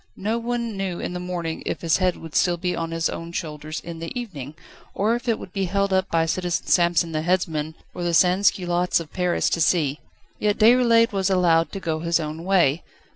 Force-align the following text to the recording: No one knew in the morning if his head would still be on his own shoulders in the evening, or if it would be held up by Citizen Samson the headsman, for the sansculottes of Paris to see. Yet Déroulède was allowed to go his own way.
No 0.17 0.39
one 0.39 0.75
knew 0.75 0.99
in 0.99 1.13
the 1.13 1.19
morning 1.19 1.61
if 1.67 1.81
his 1.81 1.97
head 1.97 2.17
would 2.17 2.33
still 2.33 2.57
be 2.57 2.75
on 2.75 2.89
his 2.89 3.07
own 3.07 3.31
shoulders 3.31 3.79
in 3.81 3.99
the 3.99 4.11
evening, 4.19 4.55
or 4.95 5.13
if 5.15 5.29
it 5.29 5.37
would 5.37 5.53
be 5.53 5.65
held 5.65 5.93
up 5.93 6.09
by 6.09 6.25
Citizen 6.25 6.65
Samson 6.65 7.11
the 7.11 7.21
headsman, 7.21 7.75
for 7.93 8.01
the 8.03 8.15
sansculottes 8.15 8.99
of 8.99 9.13
Paris 9.13 9.47
to 9.51 9.61
see. 9.61 9.99
Yet 10.39 10.57
Déroulède 10.57 11.11
was 11.11 11.29
allowed 11.29 11.71
to 11.73 11.79
go 11.79 11.99
his 11.99 12.19
own 12.19 12.43
way. 12.43 12.81